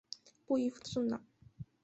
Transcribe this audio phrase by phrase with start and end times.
[0.47, 1.23] 不依附政党！